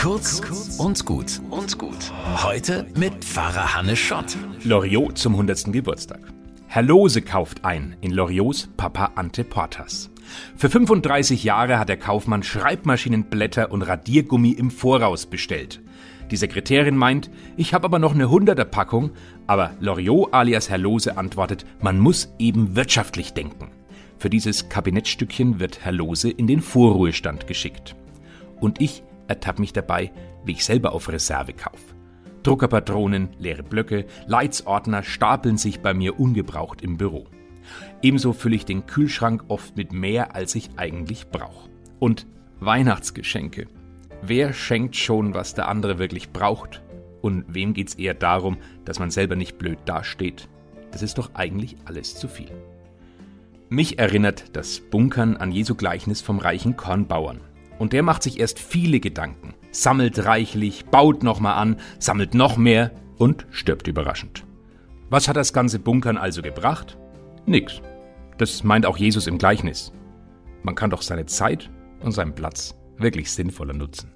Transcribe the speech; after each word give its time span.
Kurz 0.00 0.40
und 0.78 1.04
gut 1.04 1.42
und 1.50 1.76
gut. 1.76 2.10
Heute 2.42 2.86
mit 2.96 3.22
Pfarrer 3.22 3.74
Hannes 3.74 3.98
Schott. 3.98 4.34
Loriot 4.64 5.18
zum 5.18 5.34
100. 5.34 5.74
Geburtstag. 5.74 6.20
Herr 6.68 6.82
Lose 6.82 7.20
kauft 7.20 7.66
ein 7.66 7.96
in 8.00 8.12
Loriots 8.12 8.70
Papa 8.78 9.12
Ante 9.16 9.44
Portas. 9.44 10.08
Für 10.56 10.70
35 10.70 11.44
Jahre 11.44 11.78
hat 11.78 11.90
der 11.90 11.98
Kaufmann 11.98 12.42
Schreibmaschinenblätter 12.42 13.70
und 13.70 13.82
Radiergummi 13.82 14.52
im 14.52 14.70
Voraus 14.70 15.26
bestellt. 15.26 15.82
Die 16.30 16.36
Sekretärin 16.38 16.96
meint, 16.96 17.30
ich 17.58 17.74
habe 17.74 17.84
aber 17.84 17.98
noch 17.98 18.14
eine 18.14 18.30
hunderter 18.30 18.64
Packung, 18.64 19.10
aber 19.46 19.72
Loriot 19.80 20.32
alias 20.32 20.70
Herr 20.70 20.78
Lose 20.78 21.18
antwortet, 21.18 21.66
man 21.82 21.98
muss 22.00 22.32
eben 22.38 22.74
wirtschaftlich 22.74 23.34
denken. 23.34 23.70
Für 24.16 24.30
dieses 24.30 24.70
Kabinettstückchen 24.70 25.60
wird 25.60 25.84
Herr 25.84 25.92
Lose 25.92 26.30
in 26.30 26.46
den 26.46 26.62
Vorruhestand 26.62 27.46
geschickt. 27.46 27.96
Und 28.60 28.80
ich 28.80 29.02
ertappe 29.30 29.60
mich 29.60 29.72
dabei, 29.72 30.12
wie 30.44 30.52
ich 30.52 30.64
selber 30.64 30.92
auf 30.92 31.08
Reserve 31.08 31.54
kaufe. 31.54 31.94
Druckerpatronen, 32.42 33.30
leere 33.38 33.62
Blöcke, 33.62 34.06
Leitsordner 34.26 35.02
stapeln 35.02 35.56
sich 35.56 35.80
bei 35.80 35.94
mir 35.94 36.18
ungebraucht 36.18 36.82
im 36.82 36.96
Büro. 36.96 37.26
Ebenso 38.02 38.32
fülle 38.32 38.56
ich 38.56 38.64
den 38.64 38.86
Kühlschrank 38.86 39.44
oft 39.48 39.76
mit 39.76 39.92
mehr, 39.92 40.34
als 40.34 40.54
ich 40.54 40.70
eigentlich 40.76 41.28
brauche. 41.28 41.68
Und 41.98 42.26
Weihnachtsgeschenke. 42.60 43.66
Wer 44.22 44.52
schenkt 44.52 44.96
schon, 44.96 45.34
was 45.34 45.54
der 45.54 45.68
andere 45.68 45.98
wirklich 45.98 46.30
braucht? 46.30 46.82
Und 47.22 47.44
wem 47.48 47.74
geht's 47.74 47.94
eher 47.94 48.14
darum, 48.14 48.56
dass 48.84 48.98
man 48.98 49.10
selber 49.10 49.36
nicht 49.36 49.58
blöd 49.58 49.78
dasteht? 49.84 50.48
Das 50.90 51.02
ist 51.02 51.18
doch 51.18 51.34
eigentlich 51.34 51.76
alles 51.84 52.16
zu 52.16 52.26
viel. 52.26 52.50
Mich 53.68 53.98
erinnert 53.98 54.56
das 54.56 54.80
Bunkern 54.80 55.36
an 55.36 55.52
Jesu 55.52 55.74
Gleichnis 55.74 56.20
vom 56.20 56.38
reichen 56.38 56.76
Kornbauern. 56.76 57.40
Und 57.80 57.94
der 57.94 58.02
macht 58.02 58.22
sich 58.22 58.38
erst 58.38 58.58
viele 58.58 59.00
Gedanken, 59.00 59.54
sammelt 59.72 60.26
reichlich, 60.26 60.84
baut 60.84 61.22
nochmal 61.22 61.54
an, 61.54 61.76
sammelt 61.98 62.34
noch 62.34 62.58
mehr 62.58 62.90
und 63.16 63.46
stirbt 63.50 63.88
überraschend. 63.88 64.44
Was 65.08 65.28
hat 65.28 65.36
das 65.36 65.54
ganze 65.54 65.78
Bunkern 65.78 66.18
also 66.18 66.42
gebracht? 66.42 66.98
Nix. 67.46 67.80
Das 68.36 68.64
meint 68.64 68.84
auch 68.84 68.98
Jesus 68.98 69.26
im 69.26 69.38
Gleichnis. 69.38 69.94
Man 70.62 70.74
kann 70.74 70.90
doch 70.90 71.00
seine 71.00 71.24
Zeit 71.24 71.70
und 72.00 72.12
seinen 72.12 72.34
Platz 72.34 72.74
wirklich 72.98 73.32
sinnvoller 73.32 73.72
nutzen. 73.72 74.12